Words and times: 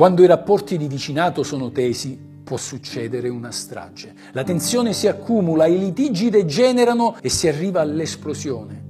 Quando 0.00 0.22
i 0.22 0.26
rapporti 0.26 0.78
di 0.78 0.88
vicinato 0.88 1.42
sono 1.42 1.70
tesi, 1.72 2.18
può 2.42 2.56
succedere 2.56 3.28
una 3.28 3.50
strage. 3.50 4.14
La 4.32 4.44
tensione 4.44 4.94
si 4.94 5.06
accumula, 5.08 5.66
i 5.66 5.78
litigi 5.78 6.30
degenerano 6.30 7.18
e 7.20 7.28
si 7.28 7.48
arriva 7.48 7.82
all'esplosione. 7.82 8.82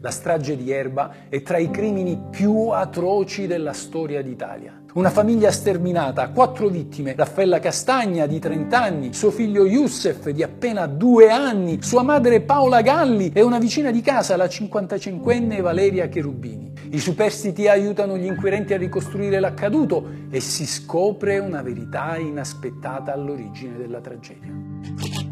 La 0.00 0.12
strage 0.12 0.56
di 0.56 0.70
Erba 0.70 1.28
è 1.28 1.42
tra 1.42 1.58
i 1.58 1.68
crimini 1.68 2.16
più 2.30 2.68
atroci 2.68 3.48
della 3.48 3.72
storia 3.72 4.22
d'Italia. 4.22 4.84
Una 4.94 5.10
famiglia 5.10 5.50
sterminata, 5.50 6.28
quattro 6.28 6.68
vittime, 6.68 7.16
Raffaella 7.16 7.58
Castagna 7.58 8.26
di 8.26 8.38
30 8.38 8.80
anni, 8.80 9.12
suo 9.14 9.32
figlio 9.32 9.66
Youssef 9.66 10.28
di 10.28 10.44
appena 10.44 10.86
due 10.86 11.28
anni, 11.28 11.82
sua 11.82 12.04
madre 12.04 12.40
Paola 12.40 12.82
Galli 12.82 13.32
e 13.34 13.42
una 13.42 13.58
vicina 13.58 13.90
di 13.90 14.00
casa, 14.00 14.36
la 14.36 14.46
55enne 14.46 15.60
Valeria 15.60 16.06
Cherubini. 16.08 16.71
I 16.92 17.00
superstiti 17.00 17.68
aiutano 17.68 18.18
gli 18.18 18.26
inquirenti 18.26 18.74
a 18.74 18.76
ricostruire 18.76 19.40
l'accaduto 19.40 20.06
e 20.28 20.40
si 20.40 20.66
scopre 20.66 21.38
una 21.38 21.62
verità 21.62 22.18
inaspettata 22.18 23.14
all'origine 23.14 23.78
della 23.78 24.02
tragedia. 24.02 25.31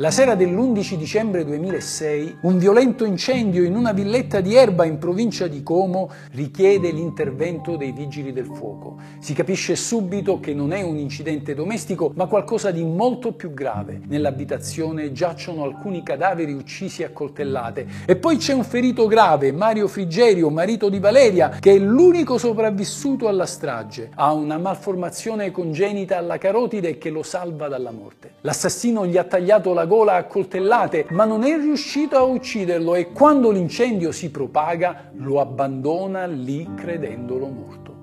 La 0.00 0.12
sera 0.12 0.36
dell'11 0.36 0.94
dicembre 0.94 1.44
2006, 1.44 2.36
un 2.42 2.56
violento 2.56 3.04
incendio 3.04 3.64
in 3.64 3.74
una 3.74 3.90
villetta 3.90 4.40
di 4.40 4.54
Erba 4.54 4.84
in 4.84 4.96
provincia 4.98 5.48
di 5.48 5.64
Como 5.64 6.08
richiede 6.34 6.92
l'intervento 6.92 7.74
dei 7.76 7.90
vigili 7.90 8.32
del 8.32 8.46
fuoco. 8.46 8.98
Si 9.18 9.34
capisce 9.34 9.74
subito 9.74 10.38
che 10.38 10.54
non 10.54 10.72
è 10.72 10.82
un 10.82 10.98
incidente 10.98 11.52
domestico, 11.52 12.12
ma 12.14 12.26
qualcosa 12.26 12.70
di 12.70 12.84
molto 12.84 13.32
più 13.32 13.52
grave. 13.52 14.00
Nell'abitazione 14.06 15.10
giacciono 15.10 15.64
alcuni 15.64 16.04
cadaveri 16.04 16.52
uccisi 16.52 17.02
a 17.02 17.10
coltellate 17.10 17.84
e 18.06 18.14
poi 18.14 18.36
c'è 18.36 18.52
un 18.52 18.62
ferito 18.62 19.08
grave, 19.08 19.50
Mario 19.50 19.88
Frigerio, 19.88 20.48
marito 20.48 20.88
di 20.88 21.00
Valeria, 21.00 21.56
che 21.58 21.72
è 21.72 21.78
l'unico 21.78 22.38
sopravvissuto 22.38 23.26
alla 23.26 23.46
strage. 23.46 24.10
Ha 24.14 24.32
una 24.32 24.58
malformazione 24.58 25.50
congenita 25.50 26.18
alla 26.18 26.38
carotide 26.38 26.98
che 26.98 27.10
lo 27.10 27.24
salva 27.24 27.66
dalla 27.66 27.90
morte. 27.90 28.34
L'assassino 28.42 29.04
gli 29.04 29.16
ha 29.16 29.24
tagliato 29.24 29.72
la 29.72 29.86
gola 29.88 30.14
a 30.14 30.24
coltellate, 30.24 31.06
ma 31.10 31.24
non 31.24 31.42
è 31.42 31.56
riuscito 31.56 32.16
a 32.16 32.22
ucciderlo 32.22 32.94
e 32.94 33.10
quando 33.10 33.50
l'incendio 33.50 34.12
si 34.12 34.30
propaga 34.30 35.10
lo 35.14 35.40
abbandona 35.40 36.26
lì 36.26 36.68
credendolo 36.76 37.48
morto. 37.48 37.96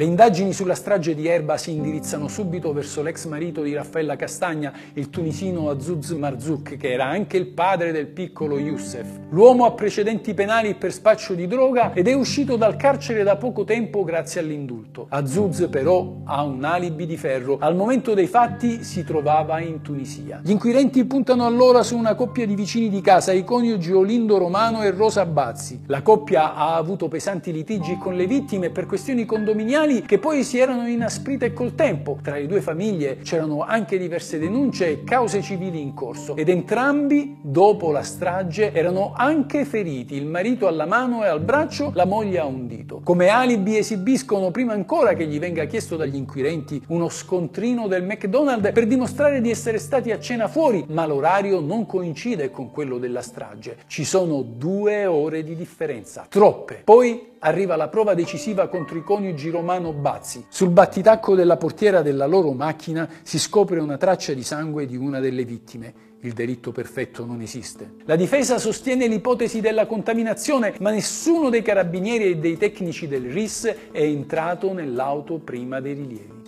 Le 0.00 0.06
indagini 0.06 0.54
sulla 0.54 0.74
strage 0.74 1.14
di 1.14 1.26
Erba 1.26 1.58
si 1.58 1.72
indirizzano 1.72 2.26
subito 2.26 2.72
verso 2.72 3.02
l'ex 3.02 3.26
marito 3.26 3.60
di 3.60 3.74
Raffaella 3.74 4.16
Castagna, 4.16 4.72
il 4.94 5.10
tunisino 5.10 5.68
Azuz 5.68 6.12
Marzouk, 6.12 6.78
che 6.78 6.90
era 6.90 7.04
anche 7.04 7.36
il 7.36 7.48
padre 7.48 7.92
del 7.92 8.06
piccolo 8.06 8.58
Youssef. 8.58 9.06
L'uomo 9.28 9.66
ha 9.66 9.72
precedenti 9.72 10.32
penali 10.32 10.74
per 10.74 10.90
spaccio 10.90 11.34
di 11.34 11.46
droga 11.46 11.92
ed 11.92 12.08
è 12.08 12.14
uscito 12.14 12.56
dal 12.56 12.76
carcere 12.76 13.22
da 13.24 13.36
poco 13.36 13.64
tempo 13.64 14.02
grazie 14.02 14.40
all'indulto. 14.40 15.04
Azuz 15.10 15.68
però 15.70 16.22
ha 16.24 16.44
un 16.44 16.64
alibi 16.64 17.04
di 17.04 17.18
ferro. 17.18 17.58
Al 17.60 17.76
momento 17.76 18.14
dei 18.14 18.26
fatti 18.26 18.82
si 18.82 19.04
trovava 19.04 19.60
in 19.60 19.82
Tunisia. 19.82 20.40
Gli 20.42 20.52
inquirenti 20.52 21.04
puntano 21.04 21.44
allora 21.44 21.82
su 21.82 21.94
una 21.98 22.14
coppia 22.14 22.46
di 22.46 22.54
vicini 22.54 22.88
di 22.88 23.02
casa, 23.02 23.32
i 23.32 23.44
coniugi 23.44 23.92
Olindo 23.92 24.38
Romano 24.38 24.80
e 24.80 24.92
Rosa 24.92 25.26
Bazzi. 25.26 25.82
La 25.88 26.00
coppia 26.00 26.54
ha 26.54 26.76
avuto 26.76 27.06
pesanti 27.08 27.52
litigi 27.52 27.98
con 27.98 28.16
le 28.16 28.26
vittime 28.26 28.70
per 28.70 28.86
questioni 28.86 29.26
condominiali 29.26 29.88
criminali 29.90 30.02
che 30.02 30.18
poi 30.18 30.44
si 30.44 30.58
erano 30.58 30.86
inasprite 30.86 31.52
col 31.52 31.74
tempo. 31.74 32.18
Tra 32.22 32.36
le 32.36 32.46
due 32.46 32.60
famiglie 32.60 33.18
c'erano 33.18 33.62
anche 33.62 33.98
diverse 33.98 34.38
denunce 34.38 34.88
e 34.88 35.04
cause 35.04 35.42
civili 35.42 35.80
in 35.80 35.94
corso 35.94 36.36
ed 36.36 36.48
entrambi, 36.48 37.38
dopo 37.40 37.90
la 37.90 38.02
strage, 38.02 38.72
erano 38.72 39.12
anche 39.14 39.64
feriti, 39.64 40.14
il 40.14 40.26
marito 40.26 40.66
alla 40.68 40.86
mano 40.86 41.24
e 41.24 41.26
al 41.26 41.40
braccio, 41.40 41.90
la 41.94 42.04
moglie 42.04 42.38
a 42.38 42.44
un 42.44 42.66
dito. 42.66 43.00
Come 43.02 43.28
alibi 43.28 43.76
esibiscono, 43.76 44.50
prima 44.50 44.72
ancora 44.72 45.14
che 45.14 45.26
gli 45.26 45.38
venga 45.38 45.64
chiesto 45.64 45.96
dagli 45.96 46.16
inquirenti, 46.16 46.82
uno 46.88 47.08
scontrino 47.08 47.88
del 47.88 48.04
McDonald's 48.04 48.72
per 48.72 48.86
dimostrare 48.86 49.40
di 49.40 49.50
essere 49.50 49.78
stati 49.78 50.12
a 50.12 50.20
cena 50.20 50.48
fuori, 50.48 50.84
ma 50.88 51.06
l'orario 51.06 51.60
non 51.60 51.86
coincide 51.86 52.50
con 52.50 52.70
quello 52.70 52.98
della 52.98 53.22
strage. 53.22 53.78
Ci 53.86 54.04
sono 54.04 54.42
due 54.42 55.06
ore 55.06 55.42
di 55.42 55.56
differenza, 55.56 56.26
troppe. 56.28 56.82
Poi 56.84 57.29
arriva 57.40 57.76
la 57.76 57.88
prova 57.88 58.14
decisiva 58.14 58.68
contro 58.68 58.98
i 58.98 59.02
coniugi 59.02 59.50
Romano 59.50 59.92
Bazzi. 59.92 60.46
Sul 60.48 60.70
battitacco 60.70 61.34
della 61.34 61.56
portiera 61.56 62.02
della 62.02 62.26
loro 62.26 62.52
macchina 62.52 63.08
si 63.22 63.38
scopre 63.38 63.80
una 63.80 63.96
traccia 63.96 64.32
di 64.32 64.42
sangue 64.42 64.86
di 64.86 64.96
una 64.96 65.20
delle 65.20 65.44
vittime. 65.44 66.08
Il 66.22 66.34
delitto 66.34 66.70
perfetto 66.70 67.24
non 67.24 67.40
esiste. 67.40 67.94
La 68.04 68.16
difesa 68.16 68.58
sostiene 68.58 69.06
l'ipotesi 69.06 69.62
della 69.62 69.86
contaminazione, 69.86 70.74
ma 70.80 70.90
nessuno 70.90 71.48
dei 71.48 71.62
carabinieri 71.62 72.24
e 72.24 72.36
dei 72.36 72.58
tecnici 72.58 73.08
del 73.08 73.30
RIS 73.30 73.74
è 73.90 74.02
entrato 74.02 74.74
nell'auto 74.74 75.38
prima 75.38 75.80
dei 75.80 75.94
rilievi. 75.94 76.39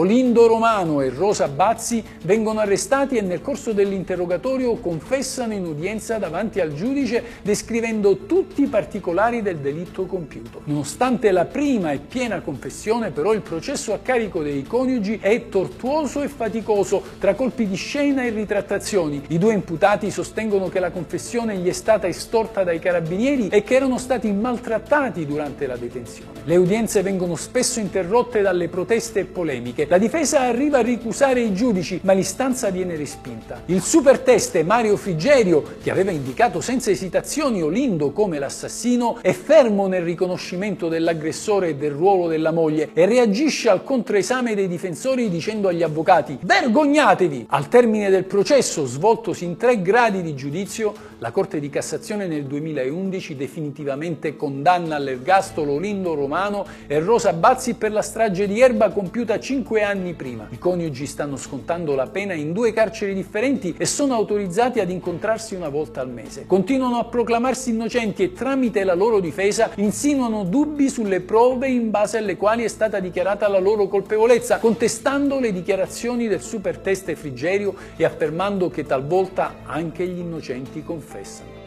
Olindo 0.00 0.46
Romano 0.46 1.02
e 1.02 1.10
Rosa 1.10 1.46
Bazzi 1.46 2.02
vengono 2.22 2.60
arrestati 2.60 3.18
e 3.18 3.20
nel 3.20 3.42
corso 3.42 3.74
dell'interrogatorio 3.74 4.76
confessano 4.76 5.52
in 5.52 5.66
udienza 5.66 6.16
davanti 6.16 6.58
al 6.58 6.72
giudice 6.72 7.22
descrivendo 7.42 8.24
tutti 8.24 8.62
i 8.62 8.66
particolari 8.66 9.42
del 9.42 9.58
delitto 9.58 10.06
compiuto. 10.06 10.62
Nonostante 10.64 11.30
la 11.32 11.44
prima 11.44 11.92
e 11.92 11.98
piena 11.98 12.40
confessione, 12.40 13.10
però 13.10 13.34
il 13.34 13.42
processo 13.42 13.92
a 13.92 13.98
carico 13.98 14.42
dei 14.42 14.62
coniugi 14.62 15.18
è 15.20 15.50
tortuoso 15.50 16.22
e 16.22 16.28
faticoso 16.28 17.02
tra 17.18 17.34
colpi 17.34 17.66
di 17.66 17.76
scena 17.76 18.22
e 18.22 18.30
ritrattazioni. 18.30 19.22
I 19.28 19.36
due 19.36 19.52
imputati 19.52 20.10
sostengono 20.10 20.70
che 20.70 20.80
la 20.80 20.92
confessione 20.92 21.56
gli 21.56 21.68
è 21.68 21.72
stata 21.72 22.08
estorta 22.08 22.64
dai 22.64 22.78
carabinieri 22.78 23.48
e 23.48 23.62
che 23.62 23.74
erano 23.74 23.98
stati 23.98 24.32
maltrattati 24.32 25.26
durante 25.26 25.66
la 25.66 25.76
detenzione. 25.76 26.40
Le 26.44 26.56
udienze 26.56 27.02
vengono 27.02 27.36
spesso 27.36 27.80
interrotte 27.80 28.40
dalle 28.40 28.68
proteste 28.68 29.20
e 29.20 29.24
polemiche. 29.26 29.88
La 29.90 29.98
difesa 29.98 30.42
arriva 30.42 30.78
a 30.78 30.82
ricusare 30.82 31.40
i 31.40 31.52
giudici, 31.52 31.98
ma 32.04 32.12
l'istanza 32.12 32.70
viene 32.70 32.94
respinta. 32.94 33.62
Il 33.66 33.82
superteste 33.82 34.62
Mario 34.62 34.96
Frigerio, 34.96 35.64
che 35.82 35.90
aveva 35.90 36.12
indicato 36.12 36.60
senza 36.60 36.92
esitazioni 36.92 37.60
Olindo 37.60 38.12
come 38.12 38.38
l'assassino, 38.38 39.18
è 39.20 39.32
fermo 39.32 39.88
nel 39.88 40.02
riconoscimento 40.02 40.86
dell'aggressore 40.86 41.70
e 41.70 41.74
del 41.74 41.90
ruolo 41.90 42.28
della 42.28 42.52
moglie 42.52 42.90
e 42.92 43.04
reagisce 43.04 43.68
al 43.68 43.82
controesame 43.82 44.54
dei 44.54 44.68
difensori 44.68 45.28
dicendo 45.28 45.66
agli 45.66 45.82
avvocati 45.82 46.38
vergognatevi! 46.40 47.46
Al 47.48 47.66
termine 47.66 48.10
del 48.10 48.26
processo, 48.26 48.86
svoltosi 48.86 49.44
in 49.44 49.56
tre 49.56 49.82
gradi 49.82 50.22
di 50.22 50.36
giudizio, 50.36 50.94
la 51.18 51.32
Corte 51.32 51.58
di 51.58 51.68
Cassazione 51.68 52.28
nel 52.28 52.44
2011 52.44 53.34
definitivamente 53.34 54.36
condanna 54.36 54.94
all'ergastolo 54.94 55.78
Lindo 55.78 56.14
Romano 56.14 56.64
e 56.86 57.00
Rosa 57.00 57.32
Bazzi 57.32 57.74
per 57.74 57.90
la 57.90 58.02
strage 58.02 58.46
di 58.46 58.60
Erba 58.60 58.90
compiuta 58.90 59.40
cinque 59.40 59.78
anni 59.78 59.78
prima. 60.14 60.46
I 60.50 60.58
coniugi 60.58 61.06
stanno 61.06 61.36
scontando 61.36 61.94
la 61.94 62.06
pena 62.06 62.34
in 62.34 62.52
due 62.52 62.72
carceri 62.72 63.14
differenti 63.14 63.74
e 63.76 63.86
sono 63.86 64.14
autorizzati 64.14 64.80
ad 64.80 64.90
incontrarsi 64.90 65.54
una 65.54 65.68
volta 65.68 66.00
al 66.00 66.10
mese. 66.10 66.46
Continuano 66.46 66.98
a 66.98 67.04
proclamarsi 67.04 67.70
innocenti 67.70 68.22
e 68.22 68.32
tramite 68.32 68.84
la 68.84 68.94
loro 68.94 69.20
difesa 69.20 69.70
insinuano 69.76 70.44
dubbi 70.44 70.88
sulle 70.88 71.20
prove 71.20 71.68
in 71.68 71.90
base 71.90 72.18
alle 72.18 72.36
quali 72.36 72.64
è 72.64 72.68
stata 72.68 73.00
dichiarata 73.00 73.48
la 73.48 73.58
loro 73.58 73.88
colpevolezza, 73.88 74.58
contestando 74.58 75.40
le 75.40 75.52
dichiarazioni 75.52 76.28
del 76.28 76.42
superteste 76.42 77.16
Frigerio 77.16 77.74
e 77.96 78.04
affermando 78.04 78.68
che 78.70 78.84
talvolta 78.84 79.56
anche 79.64 80.06
gli 80.06 80.18
innocenti 80.18 80.82
confessano 80.82 81.59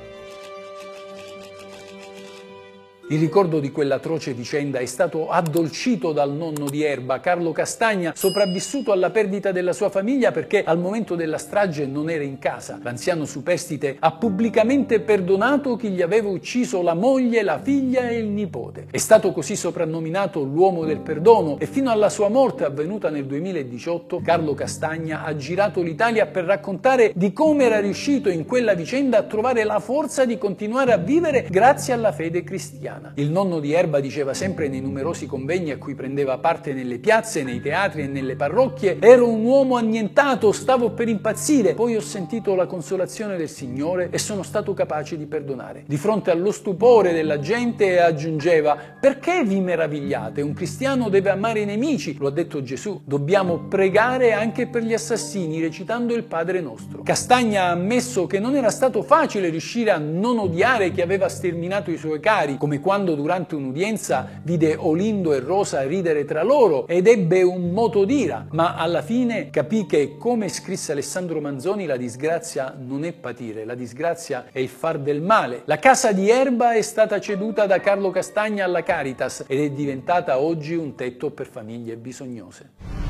Il 3.09 3.19
ricordo 3.19 3.59
di 3.59 3.69
quell'atroce 3.69 4.33
vicenda 4.33 4.79
è 4.79 4.85
stato 4.85 5.29
addolcito 5.29 6.13
dal 6.13 6.31
nonno 6.31 6.69
di 6.69 6.83
Erba, 6.83 7.19
Carlo 7.19 7.51
Castagna, 7.51 8.13
sopravvissuto 8.15 8.93
alla 8.93 9.09
perdita 9.09 9.51
della 9.51 9.73
sua 9.73 9.89
famiglia 9.89 10.31
perché 10.31 10.63
al 10.63 10.79
momento 10.79 11.15
della 11.15 11.37
strage 11.37 11.85
non 11.85 12.09
era 12.09 12.23
in 12.23 12.39
casa. 12.39 12.79
L'anziano 12.81 13.25
superstite 13.25 13.97
ha 13.99 14.13
pubblicamente 14.13 15.01
perdonato 15.01 15.75
chi 15.75 15.89
gli 15.89 16.01
aveva 16.01 16.29
ucciso 16.29 16.81
la 16.81 16.93
moglie, 16.93 17.43
la 17.43 17.59
figlia 17.59 18.07
e 18.07 18.19
il 18.19 18.27
nipote. 18.27 18.87
È 18.89 18.97
stato 18.97 19.33
così 19.33 19.57
soprannominato 19.57 20.41
l'uomo 20.41 20.85
del 20.85 21.01
perdono 21.01 21.59
e 21.59 21.65
fino 21.65 21.91
alla 21.91 22.09
sua 22.09 22.29
morte 22.29 22.63
avvenuta 22.63 23.09
nel 23.09 23.25
2018 23.25 24.21
Carlo 24.23 24.53
Castagna 24.53 25.25
ha 25.25 25.35
girato 25.35 25.81
l'Italia 25.81 26.25
per 26.27 26.45
raccontare 26.45 27.11
di 27.13 27.33
come 27.33 27.65
era 27.65 27.81
riuscito 27.81 28.29
in 28.29 28.45
quella 28.45 28.75
vicenda 28.75 29.17
a 29.17 29.23
trovare 29.23 29.65
la 29.65 29.81
forza 29.81 30.23
di 30.23 30.37
continuare 30.37 30.93
a 30.93 30.97
vivere 30.97 31.45
grazie 31.49 31.91
alla 31.91 32.13
fede 32.13 32.45
cristiana. 32.45 32.92
Cristiana. 32.93 33.11
Il 33.15 33.31
nonno 33.31 33.59
di 33.59 33.73
Erba 33.73 33.99
diceva 33.99 34.33
sempre 34.33 34.67
nei 34.67 34.81
numerosi 34.81 35.25
convegni 35.25 35.71
a 35.71 35.77
cui 35.77 35.95
prendeva 35.95 36.37
parte 36.37 36.73
nelle 36.73 36.99
piazze, 36.99 37.43
nei 37.43 37.61
teatri 37.61 38.03
e 38.03 38.07
nelle 38.07 38.35
parrocchie, 38.35 38.97
ero 38.99 39.27
un 39.27 39.43
uomo 39.43 39.77
annientato, 39.77 40.51
stavo 40.51 40.91
per 40.91 41.07
impazzire, 41.07 41.73
poi 41.73 41.95
ho 41.95 42.01
sentito 42.01 42.55
la 42.55 42.65
consolazione 42.65 43.37
del 43.37 43.49
Signore 43.49 44.09
e 44.11 44.17
sono 44.17 44.43
stato 44.43 44.73
capace 44.73 45.17
di 45.17 45.25
perdonare. 45.25 45.83
Di 45.87 45.97
fronte 45.97 46.31
allo 46.31 46.51
stupore 46.51 47.13
della 47.13 47.39
gente 47.39 47.99
aggiungeva, 47.99 48.77
perché 48.99 49.43
vi 49.43 49.59
meravigliate? 49.59 50.41
Un 50.41 50.53
cristiano 50.53 51.09
deve 51.09 51.29
amare 51.29 51.61
i 51.61 51.65
nemici, 51.65 52.15
lo 52.17 52.27
ha 52.27 52.31
detto 52.31 52.61
Gesù. 52.61 53.01
Dobbiamo 53.05 53.67
pregare 53.67 54.33
anche 54.33 54.67
per 54.67 54.83
gli 54.83 54.93
assassini 54.93 55.61
recitando 55.61 56.13
il 56.13 56.23
Padre 56.23 56.61
nostro. 56.61 57.03
Castagna 57.03 57.63
ha 57.63 57.71
ammesso 57.71 58.27
che 58.27 58.39
non 58.39 58.55
era 58.55 58.69
stato 58.69 59.01
facile 59.01 59.49
riuscire 59.49 59.91
a 59.91 59.97
non 59.97 60.39
odiare 60.39 60.91
chi 60.91 61.01
aveva 61.01 61.27
sterminato 61.27 61.91
i 61.91 61.97
suoi 61.97 62.19
cari, 62.19 62.57
come 62.57 62.79
quando 62.83 63.15
durante 63.15 63.55
un'udienza 63.55 64.27
vide 64.43 64.75
Olindo 64.77 65.33
e 65.33 65.39
Rosa 65.39 65.83
ridere 65.83 66.25
tra 66.25 66.43
loro 66.43 66.85
ed 66.85 67.07
ebbe 67.07 67.41
un 67.41 67.71
moto 67.71 68.03
d'ira, 68.03 68.45
ma 68.51 68.75
alla 68.75 69.01
fine 69.01 69.49
capì 69.49 69.85
che, 69.85 70.17
come 70.17 70.49
scrisse 70.49 70.91
Alessandro 70.91 71.39
Manzoni, 71.39 71.85
la 71.85 71.95
disgrazia 71.95 72.75
non 72.77 73.05
è 73.05 73.13
patire, 73.13 73.63
la 73.63 73.73
disgrazia 73.73 74.47
è 74.51 74.59
il 74.59 74.67
far 74.67 74.99
del 74.99 75.21
male. 75.21 75.61
La 75.63 75.79
casa 75.79 76.11
di 76.11 76.29
Erba 76.29 76.73
è 76.73 76.81
stata 76.81 77.21
ceduta 77.21 77.65
da 77.65 77.79
Carlo 77.79 78.11
Castagna 78.11 78.65
alla 78.65 78.83
Caritas 78.83 79.45
ed 79.47 79.61
è 79.61 79.69
diventata 79.71 80.39
oggi 80.39 80.75
un 80.75 80.93
tetto 80.95 81.31
per 81.31 81.47
famiglie 81.47 81.95
bisognose. 81.95 83.02